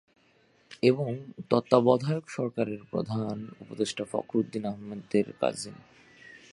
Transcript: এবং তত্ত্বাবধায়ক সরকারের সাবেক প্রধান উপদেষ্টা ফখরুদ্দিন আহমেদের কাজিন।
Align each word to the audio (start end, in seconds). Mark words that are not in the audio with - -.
এবং 0.83 1.11
তত্ত্বাবধায়ক 1.49 2.25
সরকারের 2.29 2.79
সাবেক 2.79 2.91
প্রধান 2.91 3.37
উপদেষ্টা 3.59 4.03
ফখরুদ্দিন 4.11 4.63
আহমেদের 4.65 5.25
কাজিন। 5.41 5.75